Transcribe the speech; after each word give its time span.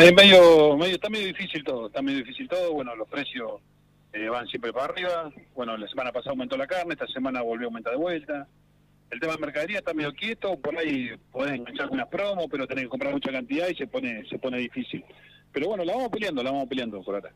Eh, 0.00 0.12
medio, 0.12 0.76
medio, 0.76 0.94
está 0.94 1.10
medio 1.10 1.26
difícil 1.26 1.64
todo, 1.64 1.88
está 1.88 2.00
medio 2.00 2.18
difícil 2.18 2.48
todo, 2.48 2.72
bueno, 2.72 2.94
los 2.94 3.08
precios 3.08 3.60
eh, 4.12 4.28
van 4.28 4.46
siempre 4.46 4.72
para 4.72 4.92
arriba, 4.92 5.32
bueno, 5.56 5.76
la 5.76 5.88
semana 5.88 6.12
pasada 6.12 6.30
aumentó 6.30 6.56
la 6.56 6.68
carne, 6.68 6.92
esta 6.92 7.08
semana 7.08 7.42
volvió 7.42 7.66
a 7.66 7.68
aumentar 7.68 7.94
de 7.94 7.98
vuelta, 7.98 8.46
el 9.10 9.18
tema 9.18 9.32
de 9.32 9.40
mercadería 9.40 9.78
está 9.78 9.92
medio 9.94 10.14
quieto, 10.14 10.56
por 10.56 10.78
ahí 10.78 11.10
podés 11.32 11.54
enganchar 11.54 11.86
algunas 11.86 12.06
promos, 12.06 12.46
pero 12.48 12.68
tenés 12.68 12.84
que 12.84 12.90
comprar 12.90 13.12
mucha 13.12 13.32
cantidad 13.32 13.66
y 13.68 13.74
se 13.74 13.88
pone, 13.88 14.24
se 14.28 14.38
pone 14.38 14.58
difícil. 14.58 15.04
Pero 15.52 15.66
bueno, 15.66 15.84
la 15.84 15.94
vamos 15.94 16.10
peleando, 16.10 16.44
la 16.44 16.52
vamos 16.52 16.68
peleando 16.68 17.02
por 17.02 17.16
ahora 17.16 17.32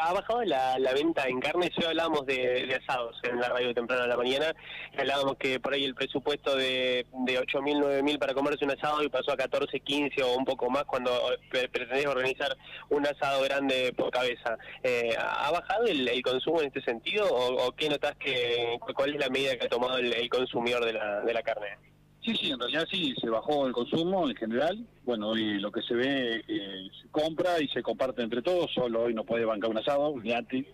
ha 0.00 0.12
bajado 0.12 0.42
la, 0.44 0.78
la 0.78 0.92
venta 0.92 1.26
en 1.26 1.40
carne. 1.40 1.70
Hoy 1.76 1.84
hablábamos 1.84 2.26
de, 2.26 2.78
asados 2.82 3.16
en 3.24 3.40
la 3.40 3.48
radio 3.48 3.74
temprano 3.74 4.02
de 4.02 4.08
la 4.08 4.16
mañana. 4.16 4.54
Hablábamos 4.96 5.36
que 5.36 5.60
por 5.60 5.74
ahí 5.74 5.84
el 5.84 5.94
presupuesto 5.94 6.56
de, 6.56 7.06
de 7.24 7.40
8.000, 7.40 7.82
9.000 7.82 8.18
para 8.18 8.34
comerse 8.34 8.64
un 8.64 8.72
asado 8.72 9.02
y 9.02 9.08
pasó 9.08 9.32
a 9.32 9.36
14, 9.36 9.80
15 9.80 10.22
o 10.22 10.36
un 10.36 10.44
poco 10.44 10.70
más 10.70 10.84
cuando 10.84 11.10
pretendés 11.50 12.06
organizar 12.06 12.56
un 12.90 13.06
asado 13.06 13.42
grande 13.42 13.92
por 13.96 14.10
cabeza. 14.10 14.56
Eh, 14.82 15.14
¿Ha 15.18 15.50
bajado 15.50 15.86
el, 15.86 16.22
consumo 16.22 16.60
en 16.60 16.68
este 16.68 16.82
sentido 16.82 17.26
o, 17.30 17.72
qué 17.72 17.88
notas 17.88 18.16
que 18.16 18.78
cuál 18.94 19.14
es 19.14 19.20
la 19.20 19.28
medida 19.28 19.56
que 19.56 19.66
ha 19.66 19.68
tomado 19.68 19.98
el, 19.98 20.12
el 20.12 20.28
consumidor 20.28 20.84
de 20.84 20.92
la, 20.92 21.20
de 21.20 21.34
la 21.34 21.42
carne? 21.42 21.91
Sí, 22.24 22.36
sí, 22.36 22.50
en 22.52 22.58
realidad 22.60 22.86
sí, 22.88 23.14
se 23.20 23.28
bajó 23.28 23.66
el 23.66 23.72
consumo 23.72 24.28
en 24.28 24.36
general. 24.36 24.86
Bueno, 25.04 25.30
hoy 25.30 25.58
lo 25.58 25.72
que 25.72 25.82
se 25.82 25.94
ve 25.94 26.44
eh, 26.46 26.88
se 27.00 27.08
compra 27.10 27.60
y 27.60 27.66
se 27.68 27.82
comparte 27.82 28.22
entre 28.22 28.42
todos. 28.42 28.70
Solo 28.72 29.02
hoy 29.02 29.14
no 29.14 29.24
puede 29.24 29.44
bancar 29.44 29.70
un 29.70 29.78
asado, 29.78 30.14
ni 30.22 30.32
antes. 30.32 30.64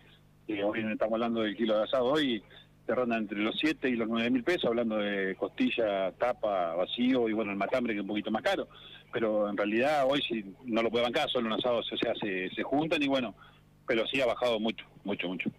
Eh, 0.46 0.62
hoy 0.62 0.80
estamos 0.80 1.14
hablando 1.14 1.40
del 1.40 1.56
kilo 1.56 1.76
de 1.76 1.84
asado 1.84 2.04
hoy, 2.04 2.42
se 2.86 2.94
ronda 2.94 3.16
entre 3.16 3.38
los 3.38 3.56
7 3.58 3.88
y 3.88 3.96
los 3.96 4.08
9 4.08 4.30
mil 4.30 4.44
pesos, 4.44 4.66
hablando 4.66 4.96
de 4.98 5.36
costilla, 5.36 6.12
tapa, 6.12 6.74
vacío 6.74 7.28
y 7.30 7.32
bueno, 7.32 7.50
el 7.52 7.58
matambre 7.58 7.94
que 7.94 8.00
es 8.00 8.02
un 8.02 8.08
poquito 8.08 8.30
más 8.30 8.42
caro. 8.42 8.68
Pero 9.10 9.48
en 9.48 9.56
realidad 9.56 10.06
hoy 10.06 10.20
sí 10.28 10.44
no 10.64 10.82
lo 10.82 10.90
puede 10.90 11.04
bancar, 11.04 11.30
solo 11.30 11.46
un 11.46 11.54
asado, 11.54 11.78
o 11.78 11.82
sea, 11.82 12.14
se, 12.20 12.50
se 12.50 12.62
juntan 12.62 13.02
y 13.02 13.08
bueno, 13.08 13.34
pero 13.86 14.06
sí 14.06 14.20
ha 14.20 14.26
bajado 14.26 14.60
mucho, 14.60 14.84
mucho, 15.04 15.28
mucho. 15.28 15.50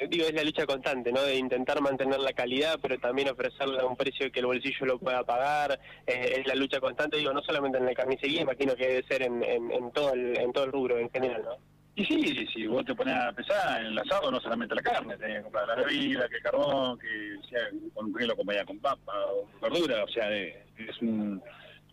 Eh, 0.00 0.08
digo, 0.08 0.26
es 0.26 0.34
la 0.34 0.44
lucha 0.44 0.66
constante, 0.66 1.12
¿no? 1.12 1.22
De 1.22 1.36
intentar 1.36 1.80
mantener 1.80 2.20
la 2.20 2.32
calidad, 2.32 2.78
pero 2.80 2.98
también 2.98 3.28
ofrecerle 3.28 3.80
a 3.80 3.86
un 3.86 3.96
precio 3.96 4.30
que 4.30 4.40
el 4.40 4.46
bolsillo 4.46 4.86
lo 4.86 4.98
pueda 4.98 5.24
pagar. 5.24 5.78
Eh, 6.06 6.36
es 6.38 6.46
la 6.46 6.54
lucha 6.54 6.80
constante, 6.80 7.16
digo, 7.16 7.32
no 7.32 7.42
solamente 7.42 7.78
en 7.78 7.86
la 7.86 7.94
carnicería, 7.94 8.42
imagino 8.42 8.74
que 8.76 8.86
debe 8.86 9.08
ser 9.08 9.22
en, 9.22 9.42
en, 9.42 9.90
todo, 9.92 10.12
el, 10.12 10.36
en 10.38 10.52
todo 10.52 10.64
el 10.64 10.72
rubro 10.72 10.98
en 10.98 11.10
general, 11.10 11.42
¿no? 11.44 11.56
Y 11.96 12.04
sí, 12.04 12.46
si 12.52 12.66
vos 12.66 12.84
te 12.84 12.94
pones 12.94 13.14
a 13.14 13.32
pesar 13.32 13.80
en 13.80 13.86
el 13.86 13.98
asado, 13.98 14.28
no 14.28 14.40
solamente 14.40 14.74
la 14.74 14.82
carne, 14.82 15.16
tenés 15.16 15.36
que 15.38 15.42
comprar 15.44 15.68
la 15.68 15.76
bebida, 15.76 16.28
que 16.28 16.36
el 16.36 16.42
carbón, 16.42 16.98
que 16.98 17.36
sea 17.48 17.68
con 17.94 18.06
un 18.06 18.14
kilo 18.14 18.36
comida 18.36 18.64
con 18.64 18.80
papa 18.80 19.12
o 19.30 19.48
verdura, 19.62 20.02
o 20.02 20.08
sea, 20.08 20.28
es 20.32 21.00
un 21.02 21.40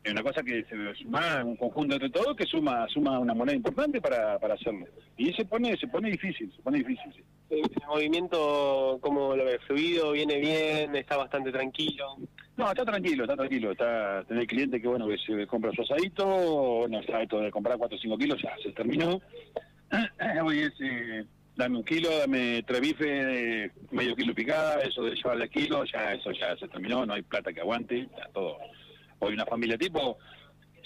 es 0.04 0.12
una 0.12 0.24
cosa 0.24 0.42
que 0.42 0.64
se 0.64 0.96
suma 0.96 1.44
un 1.44 1.56
conjunto 1.56 2.00
de 2.00 2.10
todo 2.10 2.36
que 2.36 2.46
suma 2.46 2.88
suma 2.90 3.20
una 3.20 3.34
moneda 3.34 3.56
importante 3.56 4.02
para, 4.02 4.40
para 4.40 4.56
hacerlo. 4.56 4.88
Y 5.18 5.32
se 5.34 5.46
pone 5.46 5.78
se 5.78 5.88
pone 5.88 6.10
difícil 6.10 6.52
se 6.56 6.62
pone 6.62 6.80
difícil 6.80 7.14
sí. 7.14 7.24
el 7.50 7.88
movimiento 7.88 8.98
cómo 9.02 9.36
lo 9.36 9.46
ves 9.46 9.60
fluido 9.68 10.14
viene 10.14 10.40
bien 10.40 10.96
está 10.96 11.18
bastante 11.18 11.52
tranquilo 11.52 12.18
no 12.58 12.68
está 12.68 12.84
tranquilo 12.84 13.24
está 13.24 13.36
tranquilo. 13.36 13.72
Está 13.72 14.24
tener 14.28 14.48
cliente 14.48 14.82
que 14.82 14.88
bueno 14.88 15.08
que 15.08 15.18
se 15.18 15.46
compra 15.48 15.72
su 15.74 15.84
asadito 15.84 16.26
bueno 16.26 17.00
está 17.00 17.22
esto 17.22 17.40
de 17.40 17.52
comprar 17.52 17.78
4 17.78 17.98
o 17.98 18.02
5 18.02 18.18
kilos 18.18 18.42
ya 18.42 18.56
se 18.62 18.72
terminó. 18.72 19.22
Hoy 20.44 20.60
es 20.60 20.74
eh, 20.80 21.26
dame 21.56 21.78
un 21.78 21.84
kilo 21.84 22.10
dame 22.18 22.64
tres 22.64 22.82
bifes 22.82 23.72
medio 23.92 24.16
kilo 24.16 24.34
picada 24.34 24.82
eso 24.82 25.04
de 25.04 25.16
llevarle 25.16 25.50
kilo 25.50 25.84
ya 25.86 26.14
eso 26.14 26.32
ya 26.32 26.56
se 26.58 26.68
terminó 26.68 27.06
no 27.06 27.14
hay 27.14 27.22
plata 27.22 27.52
que 27.54 27.60
aguante 27.60 28.08
ya 28.18 28.28
todo 28.34 28.58
Hoy 29.24 29.34
una 29.34 29.46
familia 29.46 29.78
tipo, 29.78 30.18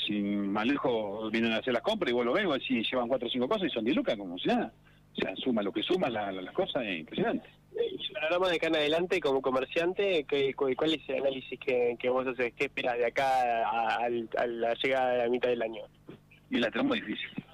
sin 0.05 0.52
más 0.52 0.66
lejos, 0.66 1.31
vienen 1.31 1.53
a 1.53 1.58
hacer 1.58 1.73
las 1.73 1.81
compras 1.81 2.11
y 2.11 2.14
vos 2.14 2.25
lo 2.25 2.33
ves, 2.33 2.45
así 2.45 2.83
llevan 2.83 3.08
cuatro 3.08 3.28
o 3.28 3.31
cinco 3.31 3.47
cosas 3.47 3.67
y 3.67 3.73
son 3.73 3.86
10 3.86 3.95
lucas, 3.95 4.17
como 4.17 4.38
sea. 4.38 4.72
O 5.17 5.22
sea, 5.22 5.36
suma 5.38 5.64
lo 5.64 5.72
que 5.72 5.81
suma 5.81 6.09
las 6.09 6.52
cosas, 6.53 6.83
es 6.83 7.00
impresionante. 7.00 7.47
Y 7.72 8.13
panorama 8.13 8.50
de 8.50 8.56
acá 8.56 8.67
en 8.67 8.75
adelante, 8.75 9.19
como 9.22 9.41
comerciante, 9.41 10.25
¿qué, 10.28 10.53
¿cuál 10.53 10.94
es 10.94 11.09
el 11.09 11.22
análisis 11.22 11.59
que, 11.59 11.95
que 11.97 12.09
vos 12.09 12.28
haces? 12.28 12.53
¿Qué 12.53 12.66
esperas 12.66 12.97
de 12.97 13.06
acá 13.06 13.69
a, 13.69 14.09
la 14.09 14.74
llegada 14.74 15.12
de 15.12 15.18
la 15.19 15.29
mitad 15.29 15.50
del 15.50 15.62
año? 15.62 15.84
Y 16.50 16.57
la 16.57 16.69
tenemos 16.72 16.95
difícil. 16.95 17.44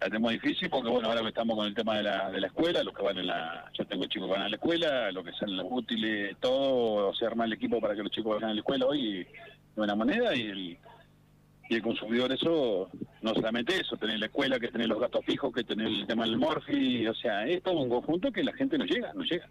La 0.00 0.06
tenemos 0.06 0.32
difícil 0.32 0.70
porque, 0.70 0.88
bueno, 0.88 1.08
ahora 1.08 1.20
que 1.20 1.28
estamos 1.28 1.56
con 1.56 1.66
el 1.66 1.74
tema 1.74 1.98
de 1.98 2.04
la, 2.04 2.30
de 2.30 2.40
la 2.40 2.46
escuela, 2.46 2.82
los 2.82 2.94
que 2.94 3.02
van 3.02 3.18
en 3.18 3.26
la... 3.26 3.70
Yo 3.74 3.84
tengo 3.84 4.06
chicos 4.06 4.28
que 4.28 4.32
van 4.32 4.42
a 4.42 4.48
la 4.48 4.56
escuela, 4.56 5.12
los 5.12 5.24
que 5.24 5.32
salen 5.32 5.58
los 5.58 5.66
útiles, 5.68 6.36
todo, 6.40 7.08
o 7.08 7.14
sea, 7.14 7.28
armar 7.28 7.48
el 7.48 7.52
equipo 7.52 7.80
para 7.80 7.94
que 7.94 8.02
los 8.02 8.10
chicos 8.10 8.34
vayan 8.34 8.50
a 8.50 8.54
la 8.54 8.60
escuela 8.60 8.86
hoy 8.86 9.26
buena 9.76 9.94
moneda 9.94 10.34
y 10.34 10.42
el, 10.42 10.78
y 11.68 11.74
el 11.74 11.82
consumidor 11.82 12.32
eso, 12.32 12.90
no 13.22 13.34
solamente 13.34 13.76
eso, 13.76 13.96
tener 13.96 14.18
la 14.18 14.26
escuela, 14.26 14.58
que 14.58 14.68
tener 14.68 14.88
los 14.88 15.00
gastos 15.00 15.24
fijos, 15.24 15.52
que 15.52 15.64
tener 15.64 15.86
el 15.86 16.06
tema 16.06 16.24
del 16.24 16.38
morfi, 16.38 17.06
o 17.06 17.14
sea, 17.14 17.46
es 17.46 17.62
todo 17.62 17.80
un 17.80 17.88
conjunto 17.88 18.32
que 18.32 18.42
la 18.42 18.52
gente 18.54 18.78
no 18.78 18.84
llega, 18.86 19.12
no 19.14 19.22
llega. 19.22 19.48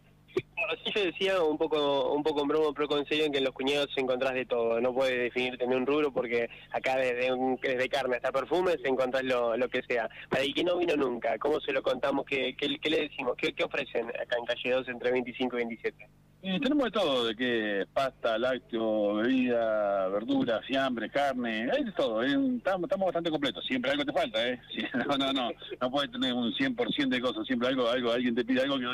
Así 0.70 0.92
yo 0.94 1.04
decía 1.04 1.42
un 1.42 1.58
poco 1.58 2.14
un 2.14 2.24
poco 2.24 2.42
en 2.42 2.48
broma, 2.48 2.74
pero 2.76 2.88
con 2.88 3.00
en 3.10 3.32
que 3.32 3.38
en 3.38 3.44
los 3.44 3.54
cuñados 3.54 3.90
encontrás 3.98 4.34
de 4.34 4.46
todo. 4.46 4.80
No 4.80 4.94
puedes 4.94 5.18
definir 5.18 5.58
tener 5.58 5.78
un 5.78 5.86
rubro 5.86 6.12
porque 6.12 6.50
acá 6.72 6.98
desde, 6.98 7.34
un, 7.34 7.58
desde 7.62 7.90
carne 7.90 8.18
hasta 8.18 8.32
perfumes 8.32 8.78
encontrás 8.84 9.24
lo, 9.24 9.58
lo 9.58 9.70
que 9.70 9.82
sea. 9.84 10.10
Para 10.30 10.44
el 10.44 10.54
que 10.54 10.64
no 10.64 10.78
vino 10.78 10.96
nunca, 10.96 11.38
¿cómo 11.40 11.60
se 11.60 11.72
lo 11.72 11.82
contamos? 11.82 12.26
¿Qué, 12.26 12.56
qué, 12.58 12.78
qué 12.80 12.90
le 12.90 13.02
decimos? 13.02 13.36
¿Qué, 13.38 13.54
¿Qué 13.54 13.64
ofrecen 13.64 14.08
acá 14.10 14.38
en 14.38 14.46
Calle 14.46 14.72
2 14.72 14.90
entre 14.90 15.12
25 15.12 15.56
y 15.56 15.60
27? 15.60 16.08
Tenemos 16.42 16.86
de 16.86 16.92
todo, 16.92 17.26
de 17.26 17.36
que 17.36 17.86
pasta, 17.94 18.38
lácteo, 18.38 19.16
bebida, 19.16 20.08
verdura, 20.08 20.62
fiambre, 20.62 21.10
carne, 21.10 21.70
hay 21.72 21.84
de 21.84 21.92
todo, 21.92 22.24
estamos, 22.24 22.90
bastante 22.90 23.30
completos, 23.30 23.66
siempre 23.66 23.92
algo 23.92 24.06
te 24.06 24.14
falta, 24.14 24.48
¿eh? 24.48 24.60
no, 25.08 25.18
no, 25.18 25.34
no, 25.34 25.52
no 25.82 25.92
puedes 25.92 26.12
tener 26.12 26.34
un 26.34 26.54
100% 26.54 27.10
de 27.10 27.22
cosas, 27.22 27.46
siempre 27.46 27.68
algo, 27.68 27.90
algo, 27.90 28.12
alguien 28.12 28.36
te 28.36 28.46
pide 28.46 28.62
algo 28.62 28.78
que 28.78 28.86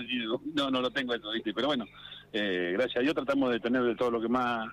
no, 0.53 0.72
no 0.72 0.81
lo 0.81 0.89
tengo 0.89 1.13
eso, 1.13 1.31
¿viste? 1.31 1.53
Pero 1.53 1.67
bueno, 1.67 1.85
eh, 2.33 2.72
gracias 2.73 2.97
a 2.97 3.01
Dios 3.01 3.13
tratamos 3.13 3.51
de 3.51 3.59
tener 3.59 3.83
de 3.83 3.95
todo 3.95 4.12
lo 4.12 4.22
que 4.22 4.27
más, 4.27 4.67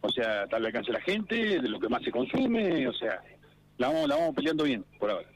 o 0.00 0.10
sea, 0.10 0.46
tal 0.48 0.66
alcance 0.66 0.92
la 0.92 1.00
gente, 1.00 1.60
de 1.60 1.68
lo 1.68 1.78
que 1.78 1.88
más 1.88 2.02
se 2.02 2.10
consume, 2.10 2.88
o 2.88 2.92
sea, 2.92 3.22
la 3.78 3.88
vamos, 3.88 4.08
la 4.08 4.16
vamos 4.16 4.34
peleando 4.34 4.64
bien 4.64 4.84
por 4.98 5.10
ahora. 5.10 5.28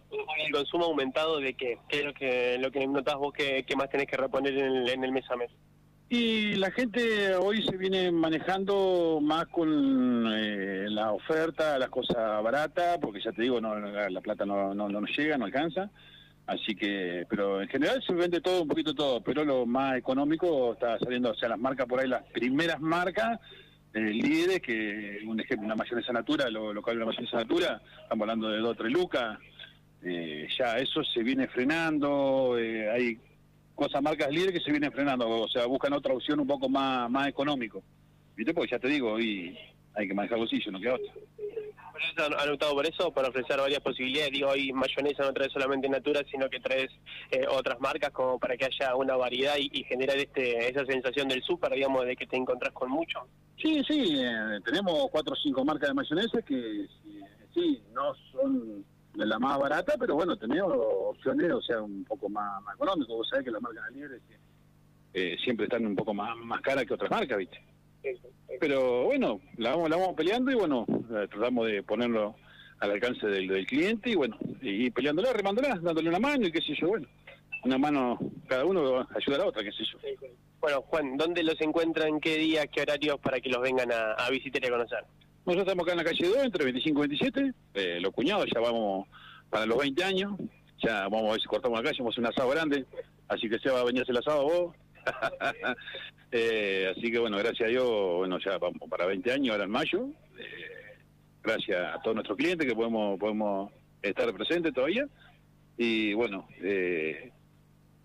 ¿El 0.45 0.53
consumo 0.53 0.87
aumentado 0.87 1.39
de 1.39 1.55
qué? 1.55 1.79
¿Qué 1.89 2.01
es 2.01 2.05
lo 2.05 2.13
que, 2.13 2.59
lo 2.59 2.71
que 2.71 2.87
notás 2.87 3.17
vos 3.17 3.33
que, 3.33 3.65
más 3.77 3.89
tenés 3.89 4.07
que 4.07 4.17
reponer 4.17 4.53
en 4.53 4.77
el, 4.77 4.89
en 4.89 5.05
el 5.05 5.13
mes 5.13 5.25
a 5.31 5.37
mes? 5.37 5.51
Y 6.09 6.55
la 6.57 6.71
gente 6.71 7.35
hoy 7.37 7.63
se 7.63 7.77
viene 7.77 8.13
manejando 8.13 9.19
más 9.23 9.47
con 9.47 10.27
eh, 10.31 10.87
la 10.89 11.13
oferta, 11.13 11.79
las 11.79 11.89
cosas 11.89 12.43
baratas, 12.43 12.99
porque 13.01 13.21
ya 13.23 13.33
te 13.33 13.43
digo, 13.43 13.61
no 13.61 13.79
la, 13.79 14.21
plata 14.21 14.45
no, 14.45 14.75
no, 14.75 14.89
nos 14.89 15.17
llega, 15.17 15.39
no 15.39 15.47
alcanza. 15.47 15.91
Así 16.47 16.75
que, 16.75 17.25
pero 17.31 17.63
en 17.63 17.69
general 17.69 18.03
se 18.07 18.13
vende 18.13 18.41
todo, 18.41 18.63
un 18.63 18.69
poquito 18.69 18.95
todo, 18.95 19.23
pero 19.23 19.45
lo 19.45 19.65
más 19.65 19.97
económico 19.97 20.75
está 20.75 20.99
saliendo, 20.99 21.31
o 21.31 21.35
sea, 21.35 21.49
las 21.49 21.59
marcas 21.59 21.87
por 21.87 22.01
ahí, 22.01 22.09
las 22.09 22.25
primeras 22.25 22.81
marcas 22.81 23.39
eh, 23.95 24.01
líderes, 24.01 24.61
que 24.61 25.21
un 25.27 25.39
ejemplo, 25.39 25.67
una 25.67 25.77
mayonesa 25.77 26.13
natura, 26.13 26.51
lo, 26.51 26.73
lo 26.73 26.83
que 26.83 26.91
habla 26.91 27.05
una 27.05 27.13
mayonesa 27.13 27.37
natura, 27.39 27.81
estamos 28.03 28.23
hablando 28.23 28.49
de 28.49 28.59
2 28.59 28.71
o 28.71 28.75
3 28.75 28.93
lucas, 28.93 29.39
eh, 30.05 30.49
ya 30.59 30.79
eso 30.79 31.05
se 31.05 31.23
viene 31.23 31.47
frenando, 31.47 32.59
eh, 32.59 33.19
cosas 33.83 34.03
marcas 34.03 34.31
líderes 34.31 34.53
que 34.53 34.65
se 34.65 34.71
vienen 34.71 34.93
frenando, 34.93 35.29
o 35.29 35.49
sea, 35.49 35.67
buscan 35.67 35.93
otra 35.93 36.15
opción 36.15 36.39
un 36.39 36.47
poco 36.47 36.69
más, 36.69 37.11
más 37.11 37.29
económico. 37.29 37.83
¿Viste? 38.37 38.55
Porque 38.55 38.71
ya 38.71 38.79
te 38.79 38.89
digo, 38.89 39.13
hoy 39.13 39.59
hay 39.95 40.09
que 40.09 40.15
manejar 40.15 40.39
bolsillo, 40.39 40.71
no 40.71 40.81
queda 40.81 40.95
otra. 40.95 41.13
¿Han 42.17 42.51
optado 42.51 42.75
por 42.75 42.87
eso? 42.87 43.13
Para 43.13 43.29
ofrecer 43.29 43.59
varias 43.59 43.81
posibilidades. 43.81 44.33
Digo, 44.33 44.49
hoy 44.49 44.73
mayonesa 44.73 45.25
no 45.25 45.33
trae 45.33 45.49
solamente 45.51 45.89
Natura, 45.89 46.23
sino 46.31 46.49
que 46.49 46.61
traes 46.61 46.91
eh, 47.31 47.45
otras 47.49 47.81
marcas 47.81 48.11
como 48.11 48.39
para 48.39 48.57
que 48.57 48.67
haya 48.67 48.95
una 48.97 49.17
variedad 49.17 49.55
y, 49.59 49.85
generar 49.85 50.17
este, 50.17 50.69
esa 50.69 50.85
sensación 50.87 51.29
del 51.29 51.43
súper, 51.43 51.73
digamos, 51.73 52.05
de 52.07 52.17
que 52.17 52.27
te 52.27 52.37
encontrás 52.37 52.73
con 52.73 52.91
mucho. 52.91 53.21
Sí, 53.61 53.83
sí, 53.87 54.17
eh, 54.19 54.61
tenemos 54.65 55.09
cuatro 55.11 55.35
o 55.35 55.37
cinco 55.37 55.65
marcas 55.65 55.91
de 55.91 55.95
mayonesa 55.95 56.43
que 56.43 56.87
sí, 57.55 57.83
no 57.93 58.15
son 58.33 58.85
la 59.15 59.39
más 59.39 59.59
barata, 59.59 59.95
pero 59.99 60.15
bueno, 60.15 60.37
tenemos 60.37 60.73
opciones, 60.75 61.53
o 61.53 61.61
sea, 61.61 61.83
un 61.83 62.05
poco 62.05 62.29
más, 62.29 62.63
más 62.63 62.75
económicas. 62.75 63.09
Vos 63.09 63.29
sabés 63.29 63.45
que 63.45 63.51
las 63.51 63.63
marcas 63.63 63.91
libres 63.93 64.21
eh, 65.15 65.37
siempre 65.45 65.65
están 65.67 65.87
un 65.87 65.95
poco 65.95 66.15
más, 66.15 66.37
más 66.37 66.61
caras 66.61 66.85
que 66.85 66.95
otras 66.95 67.11
marcas, 67.11 67.39
¿viste? 67.39 67.63
Pero 68.61 69.05
bueno, 69.05 69.41
la 69.59 69.71
vamos, 69.71 69.91
la 69.91 69.97
vamos 69.97 70.15
peleando 70.17 70.51
y 70.51 70.55
bueno, 70.55 70.87
eh, 70.89 71.29
tratamos 71.31 71.67
de 71.67 71.83
ponerlo 71.83 72.35
al 72.81 72.91
alcance 72.91 73.27
del, 73.27 73.47
del 73.47 73.67
cliente 73.67 74.11
y 74.11 74.15
bueno, 74.15 74.37
y 74.61 74.91
peleándola, 74.91 75.33
remándola, 75.33 75.79
dándole 75.81 76.09
una 76.09 76.19
mano 76.19 76.47
y 76.47 76.53
qué 76.53 76.61
sé 76.61 76.75
yo, 76.75 76.89
bueno, 76.89 77.07
una 77.65 77.79
mano 77.79 78.19
cada 78.49 78.65
uno 78.65 79.07
ayuda 79.15 79.37
a 79.37 79.39
la 79.39 79.47
otra, 79.47 79.63
qué 79.63 79.73
sé 79.73 79.85
yo. 79.85 79.99
Bueno, 80.61 80.83
Juan, 80.83 81.17
¿dónde 81.17 81.43
los 81.43 81.61
encuentran? 81.61 82.21
¿Qué 82.21 82.37
días, 82.37 82.67
qué 82.73 82.83
horarios 82.83 83.19
para 83.21 83.41
que 83.41 83.51
los 83.51 83.61
vengan 83.61 83.91
a, 83.93 84.13
a 84.13 84.31
visitar 84.31 84.63
y 84.63 84.67
a 84.67 84.71
conocer? 84.71 85.05
Nosotros 85.45 85.67
estamos 85.67 85.83
acá 85.83 85.93
en 85.93 85.99
la 85.99 86.05
calle 86.05 86.29
2, 86.29 86.45
entre 86.45 86.65
25 86.65 87.05
y 87.05 87.09
27. 87.09 87.53
Eh, 87.75 87.99
los 88.01 88.13
cuñados 88.13 88.47
ya 88.55 88.61
vamos 88.61 89.09
para 89.51 89.67
los 89.67 89.79
20 89.79 90.05
años. 90.05 90.33
Ya 90.83 91.09
vamos 91.09 91.29
a 91.29 91.33
ver 91.33 91.41
si 91.41 91.49
cortamos 91.49 91.81
acá, 91.81 91.91
hacemos 91.91 92.17
un 92.17 92.27
asado 92.27 92.49
grande. 92.51 92.87
Así 93.29 93.49
que 93.49 93.59
se 93.59 93.71
va 93.71 93.81
a 93.81 93.85
venir 93.85 94.05
el 94.07 94.17
asado 94.17 94.45
vos. 94.45 94.77
eh, 96.33 96.93
así 96.97 97.11
que 97.11 97.19
bueno, 97.19 97.39
gracias 97.39 97.69
a 97.69 97.71
Dios, 97.71 97.89
bueno, 98.19 98.39
ya 98.39 98.57
vamos 98.59 98.89
para 98.89 99.07
20 99.07 99.33
años 99.33 99.53
ahora 99.53 99.65
en 99.65 99.71
mayo. 99.71 100.09
Eh, 100.39 100.99
gracias 101.43 101.93
a 101.93 102.01
todos 102.03 102.15
nuestros 102.15 102.39
clientes 102.39 102.67
que 102.67 102.75
podemos 102.75 103.19
podemos 103.19 103.73
estar 104.01 104.33
presente 104.33 104.71
todavía. 104.71 105.07
Y 105.77 106.15
bueno, 106.15 106.47
eh, 106.61 107.33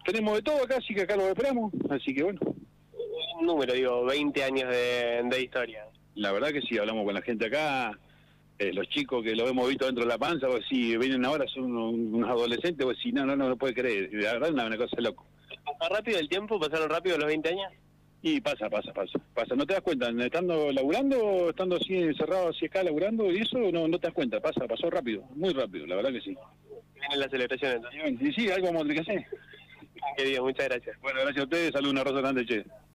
tenemos 0.06 0.36
de 0.36 0.42
todo 0.42 0.64
acá, 0.64 0.78
así 0.78 0.96
que 0.96 1.02
acá 1.02 1.16
lo 1.16 1.28
esperamos. 1.28 1.72
Así 1.90 2.16
que 2.16 2.24
bueno. 2.24 2.40
Un 3.40 3.46
número, 3.46 3.74
digo, 3.74 4.04
20 4.06 4.44
años 4.44 4.70
de, 4.72 5.22
de 5.24 5.42
historia. 5.44 5.87
La 6.18 6.32
verdad 6.32 6.50
que 6.50 6.62
sí, 6.62 6.78
hablamos 6.78 7.06
con 7.06 7.14
la 7.14 7.22
gente 7.22 7.46
acá. 7.46 7.98
Eh, 8.60 8.74
los 8.74 8.90
chicos 8.90 9.24
que 9.24 9.36
lo 9.36 9.48
hemos 9.48 9.70
visto 9.70 9.86
dentro 9.86 10.04
de 10.04 10.10
la 10.10 10.18
panza, 10.18 10.48
pues 10.48 10.66
si 10.68 10.98
vienen 10.98 11.24
ahora 11.24 11.46
son 11.48 11.76
unos 11.76 12.28
adolescentes, 12.28 12.84
pues 12.84 12.98
si 12.98 13.12
no, 13.12 13.24
no, 13.24 13.36
no 13.36 13.50
lo 13.50 13.56
puede 13.56 13.76
creer. 13.76 14.10
La 14.14 14.34
verdad 14.34 14.50
es 14.50 14.56
una, 14.56 14.78
cosa 14.78 15.00
loco. 15.00 15.26
¿Pasa 15.80 15.94
rápido 15.94 16.18
el 16.18 16.28
tiempo? 16.28 16.60
¿Pasaron 16.60 16.90
rápido 16.90 17.20
los 17.20 17.28
20 17.28 17.50
años? 17.50 17.72
Y 18.24 18.42
pasa, 18.42 18.68
pasa, 18.68 18.92
pasa. 18.94 19.20
Pasa, 19.36 19.56
no 19.56 19.68
te 19.68 19.76
das 19.76 19.84
cuenta, 19.84 20.10
estando 20.10 20.72
laburando, 20.72 21.50
estando 21.50 21.76
así 21.76 21.98
encerrado, 21.98 22.50
así 22.50 22.66
acá 22.66 22.82
laburando 22.82 23.32
y 23.32 23.38
eso, 23.38 23.60
no, 23.72 23.88
no 23.88 24.00
te 24.00 24.08
das 24.08 24.16
cuenta, 24.16 24.40
pasa, 24.40 24.68
pasó 24.68 24.90
rápido, 24.90 25.24
muy 25.36 25.54
rápido, 25.54 25.86
la 25.86 25.98
verdad 25.98 26.12
que 26.12 26.22
sí. 26.22 26.36
Vienen 26.96 27.20
las 27.20 27.30
celebraciones 27.30 27.78
entonces. 27.78 28.20
Sí, 28.20 28.42
sí, 28.42 28.52
algo 28.52 28.68
como 28.68 28.84
que 28.86 29.00
hacer. 29.00 29.24
Querido, 30.18 30.44
muchas 30.44 30.68
gracias. 30.68 31.00
Bueno, 31.00 31.20
gracias 31.22 31.42
a 31.42 31.44
ustedes, 31.44 31.72
saludos, 31.74 31.94
una 31.94 32.04
rosa 32.04 32.22
grande, 32.22 32.46
che. 32.48 32.66